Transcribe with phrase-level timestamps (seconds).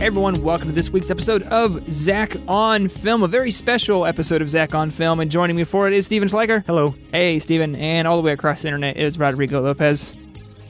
[0.00, 4.40] Hey everyone, welcome to this week's episode of Zach on Film, a very special episode
[4.40, 5.20] of Zach on Film.
[5.20, 6.64] And joining me for it is Steven Schleicher.
[6.64, 6.94] Hello.
[7.12, 7.76] Hey, Steven.
[7.76, 10.14] And all the way across the internet is Rodrigo Lopez.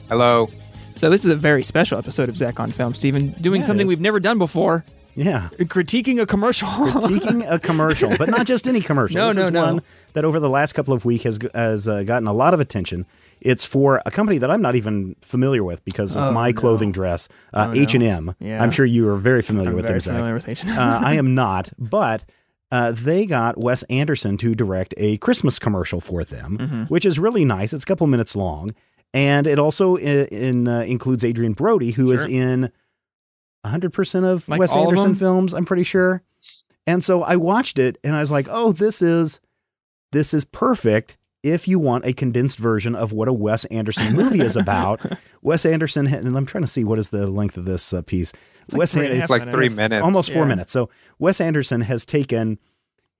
[0.09, 0.49] Hello.
[0.95, 3.87] So this is a very special episode of Zach on Film, Steven, doing Yeah, something
[3.87, 4.83] we've never done before,
[5.15, 5.49] Yeah.
[5.59, 6.67] critiquing a commercial.
[6.69, 9.17] Critiquing a commercial, but not just any commercial.
[9.17, 9.63] No, this no, is no.
[9.65, 9.81] one
[10.13, 13.05] that over the last couple of weeks has has uh, gotten a lot of attention.
[13.41, 16.59] It's for a company that I'm not even familiar with because of Oh, my no.
[16.61, 17.73] clothing dress, uh, Oh.
[17.79, 18.35] H and M.
[18.39, 18.61] Yeah.
[18.61, 20.13] I'm sure you are very familiar I'm with very them, Zach.
[20.13, 20.77] familiar with H&M.
[20.77, 22.23] uh, I am not, but
[22.71, 26.83] uh, they got Wes Anderson to direct a Christmas commercial for them, Mm-hmm.
[26.83, 27.73] which is really nice.
[27.73, 28.75] It's a couple minutes long,
[29.13, 32.29] and it also i- in, uh, includes Adrien Brody, who is Sure.
[32.29, 32.71] in
[33.63, 35.53] 100 percent of Like Wes all of Anderson films.
[35.53, 36.23] I'm pretty sure.
[36.87, 39.39] And so I watched it, and I was like, "Oh, this is
[40.11, 44.41] this is perfect." If you want a condensed version of what a Wes Anderson movie
[44.41, 45.01] is about,
[45.41, 48.31] Wes Anderson, and I'm trying to see what is the length of this uh, piece.
[48.71, 50.03] like Wes three and a An- half It's like three minutes.
[50.03, 50.71] almost four minutes.
[50.71, 52.59] So Wes Anderson has taken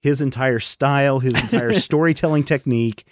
[0.02, 3.06] his entire style, his entire storytelling technique,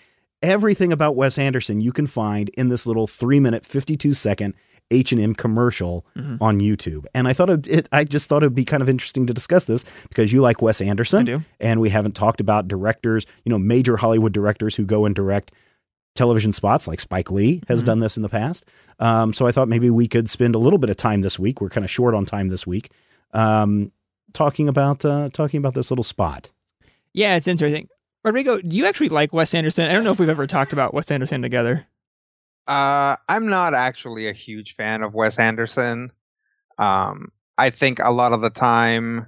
[0.43, 4.53] everything about Wes Anderson you can find in this little three minute, fifty two second
[4.91, 6.37] H and M commercial Mm-hmm.
[6.41, 7.05] on YouTube.
[7.13, 9.65] And I thought it, it, I just thought it'd be kind of interesting to discuss
[9.65, 11.43] this because you like Wes Anderson, I do.
[11.59, 15.51] and we haven't talked about directors, you know, major Hollywood directors who go and direct
[16.15, 17.85] television spots like Spike Lee has Mhm.
[17.85, 18.65] done this in the past.
[18.99, 21.61] Um, so I thought maybe we could spend a little bit of time this week.
[21.61, 22.89] We're kind of short on time this week,
[23.33, 23.91] um,
[24.33, 26.49] talking about uh, talking about this little spot.
[27.13, 27.87] Yeah, it's interesting.
[28.23, 29.89] Rodrigo, do you actually like Wes Anderson?
[29.89, 31.85] I don't know if we've ever talked about Wes Anderson together.
[32.69, 36.11] Uh, I'm not actually a huge fan of Wes Anderson.
[36.77, 39.25] Um, I think a lot of the time,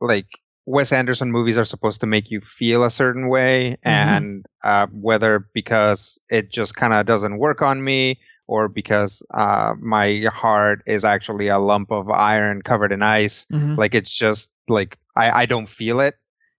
[0.00, 0.26] like
[0.66, 5.46] Wes Anderson movies are supposed to make you feel a certain way, and uh, whether
[5.54, 11.04] because it just kind of doesn't work on me, or because uh, my heart is
[11.04, 13.78] actually a lump of iron covered in ice, Mhm.
[13.78, 16.16] like it's just like I, I don't feel it.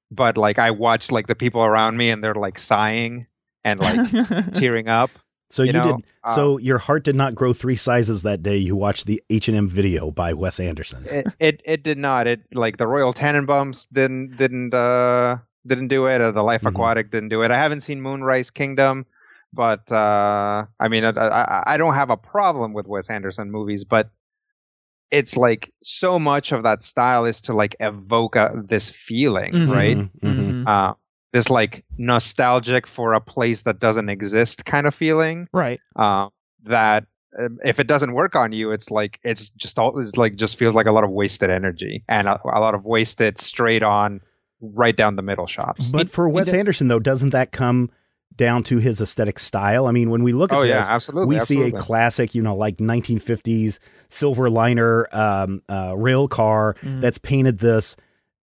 [0.10, 3.28] But like I watch like the people around me, and they're like sighing
[3.64, 5.12] and like tearing up.
[5.52, 6.06] So you, You know, did.
[6.34, 8.58] so your heart did not grow three sizes that day.
[8.58, 11.06] You watched the H and M video by Wes Anderson.
[11.10, 12.26] it, it it did not.
[12.28, 16.22] It like the Royal Tenenbaums didn't didn't uh didn't do it.
[16.22, 16.70] Or the Life Mhm.
[16.70, 17.52] Aquatic didn't do it.
[17.52, 19.06] I haven't seen Moonrise Kingdom,
[19.54, 23.84] but uh I mean I, I I don't have a problem with Wes Anderson movies,
[23.84, 24.10] but
[25.12, 29.70] it's like so much of that style is to like evoke a, this feeling, Mhm.
[29.70, 29.98] right?
[29.98, 30.64] Mhm, mhm.
[30.64, 30.68] Mhm.
[30.68, 30.94] Uh,
[31.34, 35.48] this like nostalgic for a place that doesn't exist kind of feeling.
[35.54, 35.80] Right.
[35.96, 36.30] Uh,
[36.64, 37.06] that
[37.40, 40.58] uh, if it doesn't work on you, it's like it's just all it's like just
[40.58, 44.20] feels like a lot of wasted energy and a, a lot of wasted straight on,
[44.62, 45.90] right down the middle shots.
[45.92, 47.90] But It- for it Wes Anderson, though, doesn't that come
[48.36, 49.88] down to his aesthetic style?
[49.88, 51.36] I mean, when we look at Oh yeah, this, absolutely.
[51.36, 57.02] we see a classic, you know, like 1950s silver liner um, uh, rail car Mhm.
[57.02, 57.96] that's painted this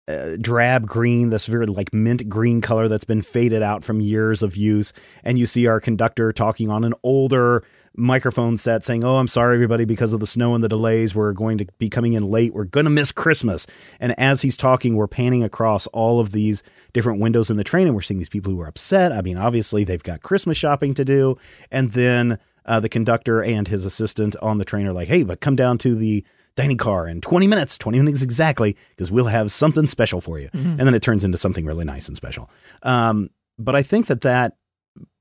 [0.09, 4.41] uh, drab green, this very like mint green color that's been faded out from years
[4.41, 4.91] of use.
[5.23, 7.63] And you see our conductor talking on an older
[7.95, 11.13] microphone set saying, Oh, I'm sorry, everybody, because of the snow and the delays.
[11.13, 12.53] We're going to be coming in late.
[12.53, 13.67] We're going to miss Christmas.
[13.99, 17.85] And as he's talking, we're panning across all of these different windows in the train
[17.85, 19.11] and we're seeing these people who are upset.
[19.11, 21.37] I mean, obviously, they've got Christmas shopping to do.
[21.71, 25.41] And then uh, the conductor and his assistant on the train are like, Hey, but
[25.41, 26.25] come down to the
[26.59, 30.49] dining car in 20 minutes, 20 minutes exactly, because we'll have something special for you.
[30.53, 30.77] Mhm.
[30.77, 32.49] And then it turns into something really nice and special.
[32.83, 34.57] Um, but I think that that,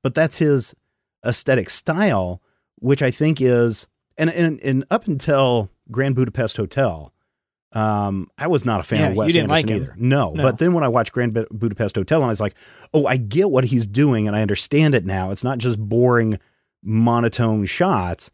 [0.03, 0.73] but that's his
[1.25, 2.41] aesthetic style,
[2.75, 7.13] which I think is, and, and, and up until Grand Budapest Hotel,
[7.73, 9.93] um, I was not a fan Yeah, of Wes Anderson like either.
[9.97, 10.43] No, No.
[10.43, 12.55] but then when I watched Grand Bu- Budapest Hotel, and I was like,
[12.93, 15.31] oh, I get what he's doing, and I understand it now.
[15.31, 16.39] It's not just boring,
[16.83, 18.31] monotone shots.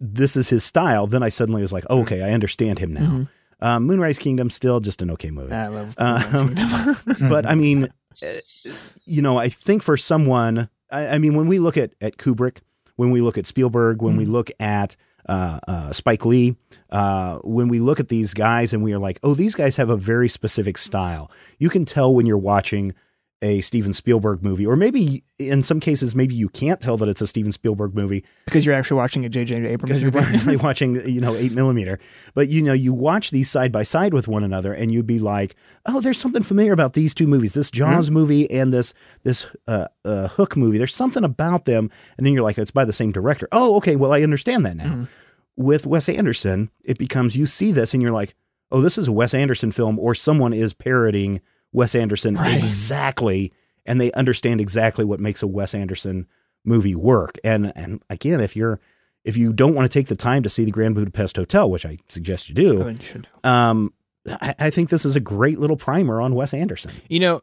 [0.00, 1.06] This is his style.
[1.06, 3.00] Then I suddenly was like, oh, okay, I understand him now.
[3.10, 3.28] Mhm.
[3.60, 6.54] Um, Moonrise Kingdom still just an okay movie, I love Um,
[7.28, 7.88] but I mean,
[8.22, 8.70] uh,
[9.06, 12.58] you know, I think for someone, I, I mean, when we look at at Kubrick,
[12.96, 14.30] when we look at Spielberg, when we Mhm.
[14.32, 14.96] look at
[15.26, 16.54] uh, uh, Spike Lee,
[16.90, 19.88] uh, when we look at these guys and we are like, oh, these guys have
[19.88, 21.30] a very specific style.
[21.58, 22.92] You can tell when you're watching
[23.42, 27.20] a Steven Spielberg movie, or maybe in some cases, maybe you can't tell that it's
[27.20, 29.56] a Steven Spielberg movie because you're actually watching a J.J.
[29.66, 31.98] Abrams because you're probably watching, you know, eight millimeter.
[32.34, 35.18] But you know, you watch these side by side with one another, and you'd be
[35.18, 38.94] like, "Oh, there's something familiar about these two movies, this Jaws movie and this
[39.24, 40.78] this uh, uh, Hook movie.
[40.78, 43.96] There's something about them." And then you're like, "It's by the same director." Oh, okay.
[43.96, 44.84] Well, I understand that now.
[44.84, 45.08] Mhm.
[45.56, 48.34] With Wes Anderson, it becomes you see this, and you're like,
[48.72, 51.40] "Oh, this is a Wes Anderson film," or someone is parodying
[51.74, 52.56] Wes Anderson Right.
[52.56, 53.52] exactly,
[53.84, 56.26] and they understand exactly what makes a Wes Anderson
[56.64, 57.36] movie work.
[57.44, 58.80] And and again, if you're
[59.24, 61.84] if you don't want to take the time to see the Grand Budapest Hotel, which
[61.84, 63.28] I suggest you I do, think you should.
[63.42, 63.92] um,
[64.28, 66.92] I, I think this is a great little primer on Wes Anderson.
[67.08, 67.40] You know,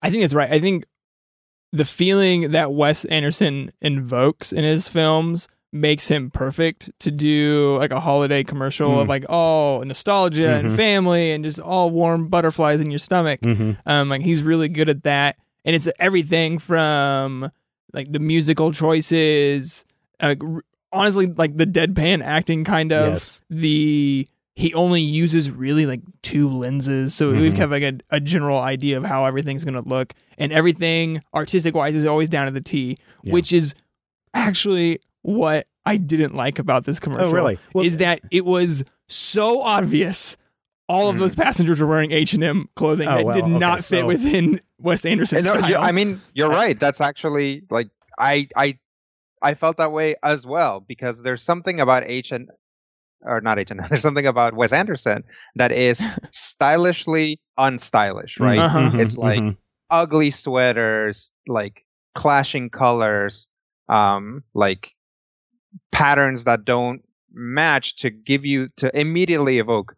[0.00, 0.50] I think it's right.
[0.50, 0.84] I think
[1.72, 7.90] the feeling that Wes Anderson invokes in his films makes him perfect to do like
[7.90, 9.02] a holiday commercial Mm.
[9.02, 10.60] of like oh nostalgia Mhm.
[10.60, 13.40] and family and just all warm butterflies in your stomach.
[13.40, 13.72] Mm-hmm.
[13.84, 17.50] Um, like he's really good at that, and it's everything from
[17.92, 19.84] like the musical choices,
[20.22, 20.40] like
[20.92, 23.40] honestly, like the deadpan acting kind of Yes.
[23.50, 24.28] the.
[24.56, 27.56] He only uses really like two lenses, so we Mhm.
[27.56, 31.96] have like a, a general idea of how everything's gonna look, and everything artistic wise
[31.96, 33.32] is always down to the T, Yeah.
[33.32, 33.74] which is
[34.32, 37.28] actually what I didn't like about this commercial.
[37.28, 37.58] Oh, really?
[37.74, 40.36] Well- is that it was so obvious
[40.88, 41.20] all of Mhm.
[41.20, 44.00] those passengers were wearing H and M clothing Oh, that well, did okay, not fit
[44.00, 45.70] so- within Wes Anderson's No, style.
[45.70, 46.78] you, I mean, you're right.
[46.78, 47.88] That's actually like
[48.18, 48.78] I I
[49.42, 52.50] I felt that way as well because there's something about H and
[53.22, 53.86] or not H and M.
[53.90, 55.24] there's something about Wes Anderson
[55.56, 58.58] that is stylishly unstylish, right?
[58.58, 58.90] Uh-huh.
[58.90, 59.56] Mhm, It's like- mhm.
[59.90, 61.84] Ugly sweaters, like
[62.14, 63.48] clashing colors,
[63.88, 64.93] um, like
[65.92, 69.96] patterns that don't match to give you to immediately evoke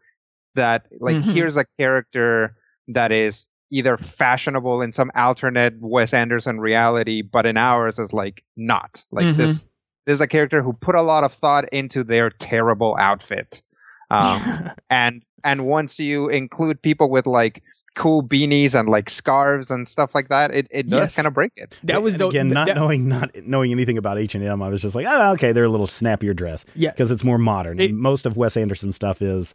[0.55, 1.33] that like Mhm.
[1.33, 2.57] here's a character
[2.89, 8.43] that is either fashionable in some alternate Wes Anderson reality, but in ours is like
[8.57, 9.05] not.
[9.11, 9.37] Like Mhm.
[9.37, 9.67] this
[10.07, 13.61] this is a character who put a lot of thought into their terrible outfit.
[14.11, 14.41] Um
[14.91, 17.63] and and once you include people with like
[17.97, 21.17] cool beanies and like scarves and stuff like that, it, it does Yes.
[21.17, 21.77] kind of break it.
[21.83, 24.63] that was And the again not that- knowing not knowing anything about H and M.
[24.63, 26.91] I was just like, oh, okay, they're a little snappier dress Yeah.
[26.93, 27.81] because it's more modern.
[27.81, 29.55] It- Most of Wes Anderson stuff is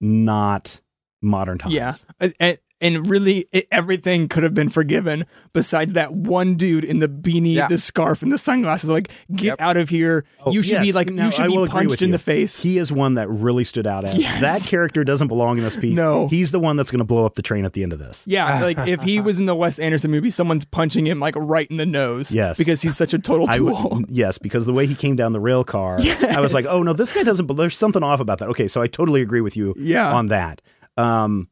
[0.00, 0.80] not
[1.22, 1.74] modern times.
[1.74, 6.98] Yeah, and, and really, it, everything could have been forgiven besides that one dude in
[6.98, 7.68] the beanie, Yeah.
[7.68, 8.90] the scarf, and the sunglasses.
[8.90, 9.60] Like, get Yep.
[9.60, 10.24] out of here!
[10.44, 12.12] Oh, you should be like, No, you should I be punched in you.
[12.12, 12.60] the face.
[12.60, 14.40] He is one that really stood out as Yes.
[14.40, 15.96] that character doesn't belong in this piece.
[15.96, 16.26] No.
[16.26, 18.24] He's the one that's going to blow up the train at the end of this.
[18.26, 21.70] yeah, like if he was in the Wes Anderson movie, someone's punching him like right
[21.70, 22.32] in the nose.
[22.32, 22.58] Yes.
[22.58, 23.90] because he's such a total tool.
[23.92, 26.82] would, yes, because the way he came down the rail car, I was like, oh
[26.82, 27.46] no, this guy doesn't.
[27.46, 28.48] But there's something off about that.
[28.48, 30.60] Okay, so I totally agree with you yeah, on that.
[30.96, 31.48] Um,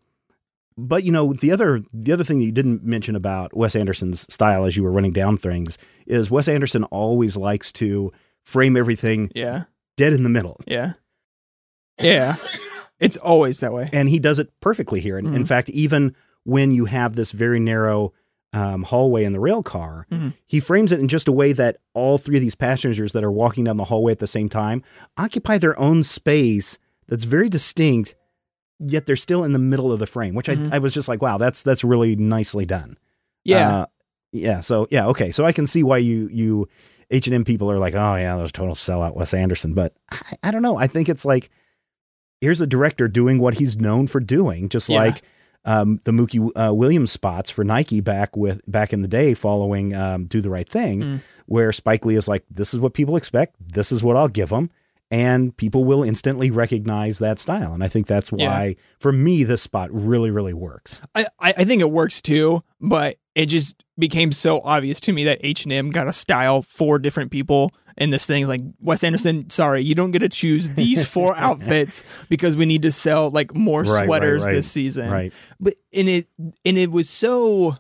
[0.77, 4.33] but you know, the other the other thing that you didn't mention about Wes Anderson's
[4.33, 5.77] style as you were running down things
[6.07, 8.13] is Wes Anderson always likes to
[8.45, 9.65] frame everything yeah,
[9.97, 10.61] dead in the middle.
[10.67, 10.95] yeah,
[12.01, 12.37] yeah.
[12.99, 13.89] It's always that way.
[13.93, 15.17] and he does it perfectly here.
[15.17, 15.49] And in Mhm.
[15.49, 16.15] fact, even
[16.45, 18.13] when you have this very narrow
[18.53, 20.35] um, hallway in the rail car, Mhm.
[20.47, 23.31] he frames it in just a way that all three of these passengers that are
[23.31, 24.83] walking down the hallway at the same time
[25.17, 26.77] occupy their own space
[27.07, 28.17] that's very distinct,
[28.81, 30.35] yet they're still in the middle of the frame.
[30.35, 30.73] Which Mhm.
[30.73, 32.97] I, I was just like, wow, that's that's really nicely done.
[33.45, 33.87] Yeah, Uh,
[34.33, 34.61] yeah.
[34.61, 35.31] So yeah, okay.
[35.31, 36.69] So I can see why you you
[37.11, 39.75] H and M people are like, oh yeah, those total sellout Wes Anderson.
[39.75, 40.77] But I, I don't know.
[40.79, 41.51] I think it's like
[42.41, 44.99] here's a director doing what he's known for doing, just Yeah.
[44.99, 45.23] like
[45.67, 49.95] um, the Mookie uh, Williams spots for Nike back with back in the day, following
[49.95, 51.21] um, Do the Right Thing, Mm.
[51.47, 53.57] where Spike Lee is like, this is what people expect.
[53.61, 54.71] This is what I'll give them.
[55.11, 57.73] And people will instantly recognize that style.
[57.75, 58.49] And I think that's Yeah.
[58.49, 61.03] why, for me, this spot really, really works.
[61.17, 65.39] I, I think it works too, but it just became so obvious to me that
[65.43, 67.73] H and M got a style for different people.
[67.99, 72.03] And this thing like Wes Anderson, sorry, you don't get to choose these four outfits
[72.29, 74.53] because we need to sell like more Right, right, sweaters right.
[74.53, 75.11] this season.
[75.11, 75.33] Right.
[75.59, 76.27] But and it
[76.65, 77.75] and it was so.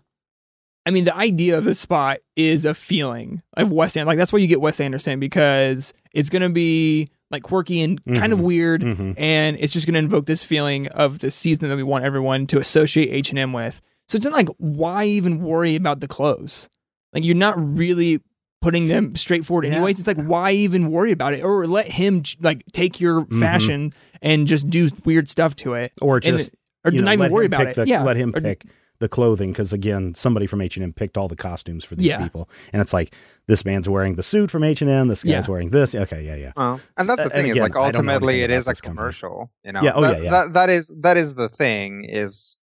[0.86, 4.06] I mean, the idea of the spot is a feeling of Wes Anderson.
[4.08, 8.32] Like that's why you get Wes Anderson because it's gonna be like quirky and kind
[8.32, 8.42] of Mhm.
[8.42, 9.14] weird Mhm.
[9.16, 12.46] and it's just going to invoke this feeling of the season that we want everyone
[12.48, 13.80] to associate H and M with.
[14.08, 16.68] So it's not like why even worry about the clothes?
[17.12, 18.20] Like you're not really
[18.60, 19.72] putting them straightforward Yeah.
[19.76, 19.98] anyways.
[19.98, 23.40] It's like why even worry about it or let him like take your Mhm.
[23.40, 26.50] fashion and just do weird stuff to it Or and just
[26.84, 27.80] or you know, not even let worry him about pick it.
[27.82, 28.64] The, yeah, let him Or- pick
[29.00, 32.06] the clothing because again, somebody from H and M picked all the costumes for these
[32.06, 32.22] Yeah.
[32.22, 33.14] people, and it's like
[33.48, 35.50] this man's wearing the suit from H and M, this guy's Yeah.
[35.50, 35.94] wearing this.
[35.94, 36.52] Okay, yeah, yeah.
[36.56, 38.68] Well, and that's the And thing is like I don't know ultimately it is it
[38.68, 38.98] a this company.
[38.98, 39.50] commercial.
[39.64, 40.30] You know, Yeah, oh, that, yeah, yeah.
[40.30, 42.56] That, that is that is the thing is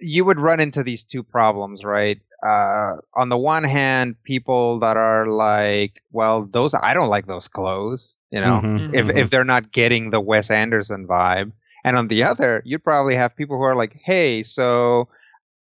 [0.00, 2.20] you would run into these two problems, right?
[2.46, 7.48] Uh, on the one hand, people that are like, well, those I don't like those
[7.48, 9.16] clothes, you know, Mhm, if mhm.
[9.16, 11.50] if they're not getting the Wes Anderson vibe.
[11.88, 15.08] And on the other, you'd probably have people who are like, hey, so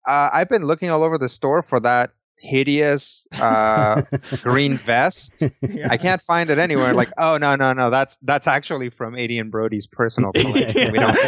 [0.06, 4.02] uh, I've been looking all over the store for that hideous uh,
[4.42, 5.34] green vest.
[5.40, 5.88] Yeah.
[5.90, 6.94] I can't find it anywhere.
[6.94, 10.92] Like, oh no, no, no, that's that's actually from Adrien Brody's personal collection.
[10.92, 11.18] We don't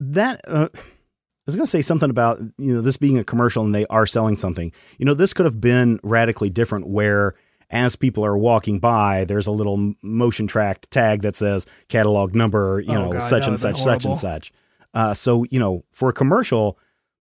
[0.00, 0.78] that uh, I
[1.44, 4.06] was going to say something about you know this being a commercial and they are
[4.06, 4.72] selling something.
[4.96, 6.88] You know, this could have been radically different.
[6.88, 7.34] Where
[7.70, 12.80] as people are walking by, there's a little motion tracked tag that says catalog number,
[12.80, 14.52] you Oh, know, God, such and such, such and such.
[14.94, 16.78] Uh, so, you know, for a commercial,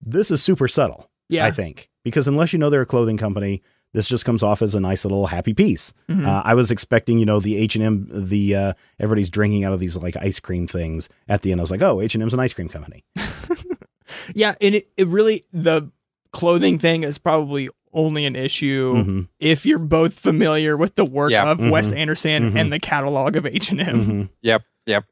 [0.00, 1.44] this is super subtle, Yeah.
[1.44, 3.62] I think, because unless you know they're a clothing company,
[3.94, 5.92] this just comes off as a nice little happy piece.
[6.10, 6.26] Mhm.
[6.26, 9.72] Uh, I was expecting, you know, the H and M, the uh, everybody's drinking out
[9.72, 11.08] of these like ice cream things.
[11.26, 13.02] At the end, I was like, oh, H and M's an ice cream company.
[14.34, 15.90] yeah, and it, it really the
[16.32, 17.68] clothing thing is probably
[17.98, 21.50] only an issue Mhm, if you're both familiar with the work Yeah.
[21.50, 21.96] of Wes Mhm.
[21.98, 24.06] Anderson and the catalog of H and M.
[24.06, 24.28] mhm.
[24.42, 24.62] Yep.
[24.86, 25.04] Yep.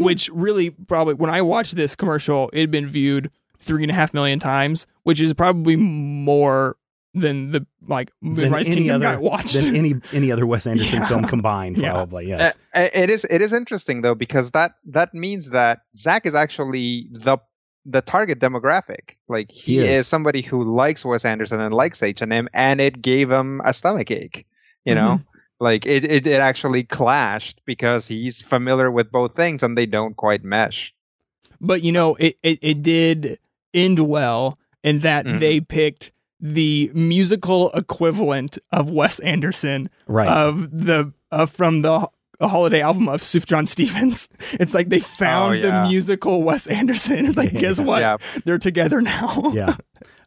[0.00, 3.94] which really probably when I watched this commercial, it had been viewed three and a
[3.94, 6.76] half million times, which is probably more
[7.14, 9.54] than the like Than Moonrise any Kingdom other watched.
[9.54, 11.08] than any any other Wes Anderson Yeah.
[11.08, 11.92] film combined, Yeah.
[11.92, 12.28] probably.
[12.28, 12.54] Yes.
[12.74, 16.34] Uh, uh, it is it is interesting though because that that means that Zach is
[16.34, 17.38] actually the
[17.86, 19.16] the target demographic.
[19.28, 20.00] Like he, He is.
[20.00, 20.06] is.
[20.06, 23.72] somebody who likes Wes Anderson and likes H and M, and it gave him a
[23.72, 24.46] stomach ache.
[24.84, 25.20] You know,
[25.60, 30.16] like it, it it actually clashed because he's familiar with both things and they don't
[30.16, 30.92] quite mesh.
[31.60, 33.38] but you know, it, it, it did
[33.74, 35.40] end well in that Mhm.
[35.40, 40.28] they picked the musical equivalent of Wes Anderson right.
[40.28, 42.08] of the uh, from the
[42.40, 44.28] ho- holiday album of Sufjan Stevens.
[44.52, 45.82] It's like they found Oh, yeah.
[45.84, 47.26] the musical Wes Anderson.
[47.26, 48.00] It's like, guess what?
[48.00, 48.16] Yeah.
[48.44, 49.42] They're together now.
[49.54, 49.76] yeah.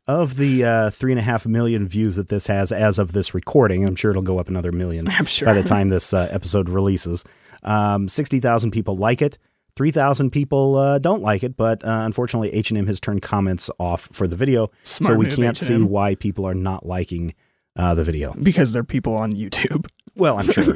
[0.07, 3.33] Of the uh, three and a half million views that this has as of this
[3.33, 5.45] recording, I'm sure it'll go up another million I'm sure.
[5.45, 7.23] by the time this uh, episode releases.
[7.63, 9.37] Um, 60,000 people like it.
[9.77, 14.27] 3,000 people uh, don't like it, but uh, unfortunately, H&M has turned comments off for
[14.27, 15.87] the video, Smart so we can't see H&M.
[15.87, 17.33] why people are not liking
[17.77, 18.33] uh, the video.
[18.33, 19.85] because they're people on YouTube.
[20.15, 20.73] Well, I'm sure.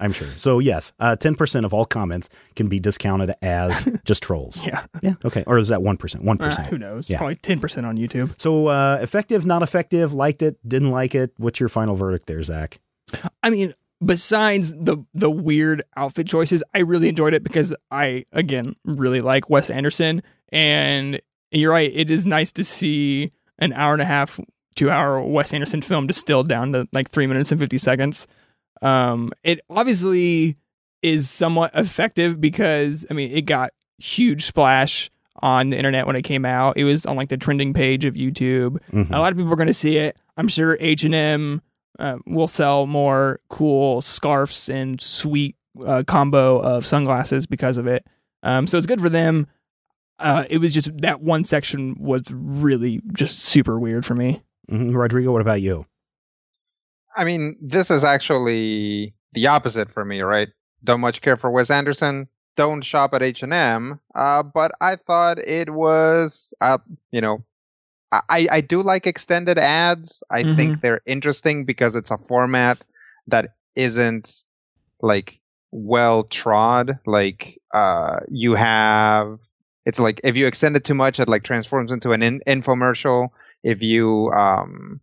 [0.00, 0.28] I'm sure.
[0.36, 4.64] So, yes, uh, 10% of all comments can be discounted as just trolls.
[4.64, 4.86] yeah.
[5.02, 5.44] Yeah, okay.
[5.46, 5.98] Or is that 1%?
[5.98, 6.40] 1%.
[6.40, 7.10] Uh, who knows?
[7.10, 7.18] Yeah.
[7.18, 8.34] Probably 10% on YouTube.
[8.40, 11.32] So, uh, effective, not effective, liked it, didn't like it.
[11.36, 12.80] What's your final verdict there, Zach?
[13.42, 13.72] I mean,
[14.04, 19.48] besides the the weird outfit choices, I really enjoyed it because I again really like
[19.48, 24.38] Wes Anderson and you're right, it is nice to see an hour and a half,
[24.76, 28.26] 2 hour Wes Anderson film distilled down to like 3 minutes and 50 seconds.
[28.82, 30.56] Um it obviously
[31.02, 36.22] is somewhat effective because I mean, it got huge splash on the internet when it
[36.22, 36.76] came out.
[36.76, 38.78] It was on like the trending page of YouTube.
[38.92, 39.10] Mhm.
[39.12, 40.16] A lot of people are going to see it.
[40.36, 41.62] I'm sure H and M
[42.00, 48.04] uh, will sell more cool scarves and sweet uh, combo of sunglasses because of it.
[48.42, 49.46] Um, so it's good for them.
[50.18, 54.40] Uh, it was just that one section was really just super weird for me.
[54.70, 54.94] Mhm.
[54.96, 55.86] Rodrigo, what about you?
[57.18, 60.48] I mean, this is actually the opposite for me, right?
[60.84, 62.28] Don't much care for Wes Anderson.
[62.56, 64.00] Don't shop at H and M.
[64.14, 66.78] Uh, but I thought it was, uh,
[67.10, 67.44] you know,
[68.12, 70.22] I I do like extended ads.
[70.30, 72.78] I think they're interesting because it's a format
[73.26, 74.44] that isn't
[75.02, 75.40] like
[75.72, 76.98] well trod.
[77.04, 79.40] Like, uh, you have.
[79.84, 83.30] It's like if you extend it too much, it like transforms into an in- infomercial.
[83.64, 85.00] If you um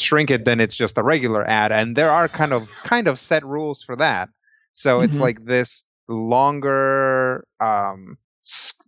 [0.00, 3.18] shrink it, then it's just a regular ad, and there are kind of kind of
[3.18, 4.28] set rules for that.
[4.72, 5.20] So it's Mhm.
[5.20, 8.16] like this longer, um,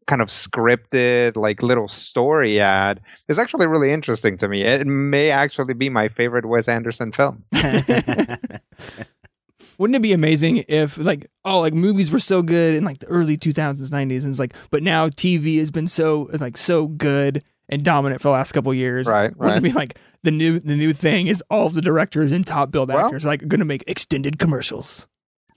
[0.06, 4.62] kind of scripted, like little story ad is actually really interesting to me.
[4.62, 7.44] It may actually be my favorite Wes Anderson film.
[9.78, 13.06] Wouldn't it be amazing if like oh like movies were so good in like the
[13.06, 17.42] early 2000s 90s and it's like but now TV has been so like so good
[17.70, 19.06] and dominant for the last couple years.
[19.06, 22.32] Right, Wouldn't it be like the new the new thing is all of the directors
[22.32, 25.06] and top billed Well- actors are, like going to make extended commercials.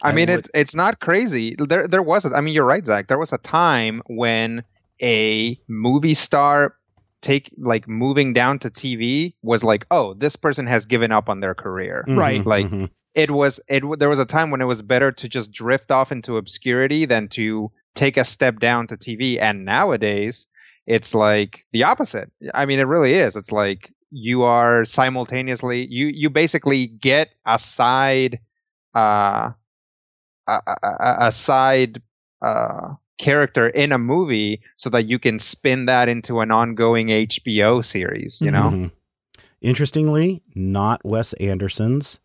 [0.01, 1.55] I I mean, would- it's it's not crazy.
[1.57, 2.25] There there was.
[2.25, 3.07] A, I mean, you're right, Zach.
[3.07, 4.63] There was a time when
[5.01, 6.75] a movie star
[7.21, 11.39] take like moving down to TV was like, oh, this person has given up on
[11.39, 12.03] their career.
[12.07, 12.41] Right.
[12.41, 12.89] Mhm, Like, mhm.
[13.15, 13.81] It was it.
[13.81, 17.05] w- There was a time when it was better to just drift off into obscurity
[17.05, 19.39] than to take a step down to TV.
[19.39, 20.47] And nowadays,
[20.87, 22.31] it's like the opposite.
[22.53, 23.35] I mean, it really is.
[23.35, 28.39] It's like you are simultaneously you you basically get a side
[28.95, 29.51] uh
[30.47, 32.01] a, a, a- a side
[32.45, 37.83] uh character in a movie so that you can spin that into an ongoing HBO
[37.85, 38.69] series, you know?
[38.71, 38.91] Mhm.
[39.61, 42.19] Interestingly, not Wes Anderson's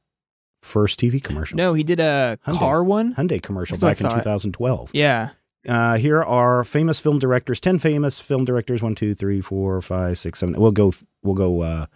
[0.61, 1.57] first TV commercial.
[1.57, 2.59] No, he did a Hyundai.
[2.59, 3.15] car one.
[3.15, 4.91] Hyundai commercial That's back in 2012.
[4.93, 5.31] Yeah.
[5.67, 7.61] Uh, here are famous film directors.
[7.61, 8.83] Ten famous film directors.
[8.83, 10.59] One, two, three, four, five, six, seven.
[10.59, 10.93] We'll go.
[11.23, 11.63] We'll go.
[11.63, 11.87] Uh,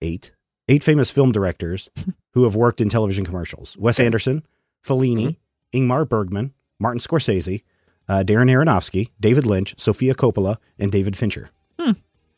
[0.00, 0.32] eight.
[0.70, 1.88] Eight famous film directors
[2.34, 4.44] who have worked in television commercials: Wes Anderson,
[4.84, 5.36] Fellini,
[5.74, 7.62] Ingmar Bergman, Martin Scorsese,
[8.08, 11.50] uh, Darren Aronofsky, David Lynch, Sofia Coppola, and David Fincher.
[11.78, 11.92] Hmm.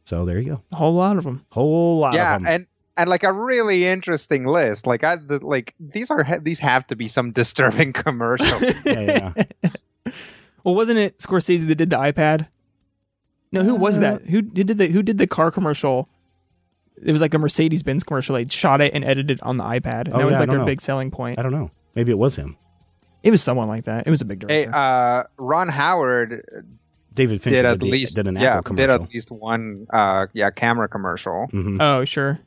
[0.05, 0.63] So there you go.
[0.73, 1.45] A whole lot of them.
[1.51, 2.53] Whole lot yeah, of them.
[2.53, 4.87] and and like a really interesting list.
[4.87, 8.63] Like I the, like these are these have to be some disturbing commercials.
[8.85, 9.71] Yeah, yeah.
[10.65, 12.47] well, wasn't it Scorsese that did the iPad?
[13.53, 14.23] No, who was Uh, that?
[14.27, 16.09] Who who did the who did the car commercial?
[17.03, 18.35] It was like a Mercedes Benz commercial.
[18.37, 20.05] They shot it and edited it on the iPad.
[20.07, 20.65] And Oh, that was yeah, I like don't their know.
[20.67, 21.39] big selling point.
[21.39, 21.71] I don't know.
[21.95, 22.57] Maybe it was him.
[23.23, 24.07] It was someone like that.
[24.07, 24.77] It was a big hey, director.
[24.79, 26.45] uh, Ron Howard
[27.15, 30.27] David Fincher did at the- least did an yeah Apple did at least one uh
[30.33, 31.49] yeah camera commercial.
[31.53, 31.79] Mhm.
[31.81, 32.39] oh, sure.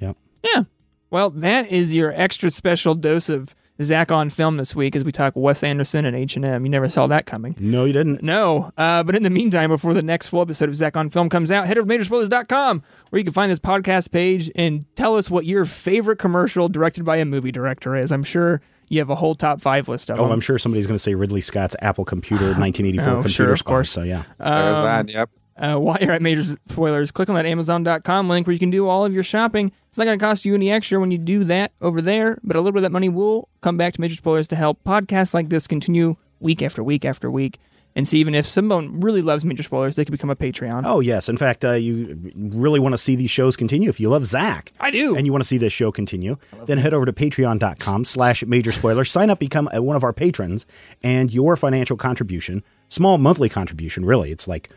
[0.00, 0.16] Yep.
[0.44, 0.62] Yeah.
[1.10, 5.12] Well, that is your extra special dose of Zach on film this week as we
[5.12, 6.64] talk Wes Anderson and H and M.
[6.64, 7.56] You never saw that coming.
[7.58, 8.22] No, you didn't.
[8.22, 11.28] No, uh, but in the meantime, before the next full episode of Zach on Film
[11.28, 15.16] comes out, head over to Majorspoilers.com where you can find this podcast page and tell
[15.16, 18.10] us what your favorite commercial directed by a movie director is.
[18.12, 20.32] I'm sure you have a whole top five list of Oh, them.
[20.32, 23.58] I'm sure somebody's going to say Ridley Scott's Apple Computer 1984 Oh, computer sure, of
[23.58, 23.90] spy, course.
[23.90, 25.08] So yeah, There's Um, that.
[25.08, 25.30] Yep.
[25.56, 28.88] Uh, while you're at Major Spoilers, click on that Amazon.com link where you can do
[28.88, 29.72] all of your shopping.
[29.88, 32.56] It's not going to cost you any extra when you do that over there, but
[32.56, 35.34] a little bit of that money will come back to Major Spoilers to help podcasts
[35.34, 37.58] like this continue week after week after week.
[37.94, 40.84] And see, even if someone really loves Major Spoilers, they can become a Patreon.
[40.86, 41.28] Oh yes.
[41.28, 43.90] In fact, uh, you really want to see these shows continue.
[43.90, 45.14] If you love Zach, I do.
[45.14, 48.72] and you want to see this show continue, then head over to patreon.com slash major
[48.72, 49.10] spoilers.
[49.10, 50.64] Sign up, become one of our patrons,
[51.02, 54.70] and your financial contribution, small monthly contribution, really, it's like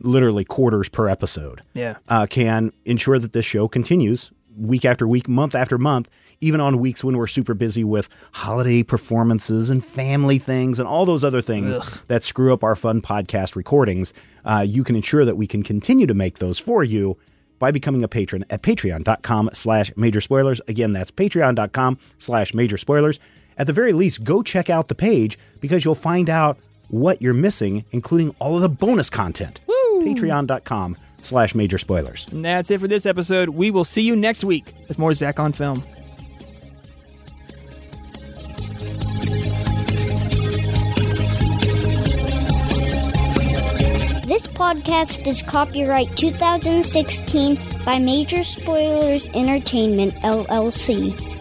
[0.00, 1.96] literally quarters per episode, yeah.
[2.08, 6.08] uh, can ensure that this show continues week after week, month after month,
[6.40, 11.06] even on weeks when we're super busy with holiday performances and family things and all
[11.06, 11.78] those other things
[12.08, 14.12] that screw up our fun podcast recordings.
[14.44, 17.16] Uh, you can ensure that we can continue to make those for you
[17.58, 20.60] by becoming a patron at patreon.com slash major spoilers.
[20.68, 23.18] Again, that's patreon.com slash major spoilers.
[23.56, 27.34] At the very least, go check out the page because you'll find out what you're
[27.34, 29.60] missing, including all of the bonus content.
[30.00, 32.26] Patreon.com slash major spoilers.
[32.30, 33.50] And that's it for this episode.
[33.50, 35.84] We will see you next week with more Zach on Film.
[44.26, 51.35] This podcast is copyright 2016 by Major Spoilers Entertainment, LLC.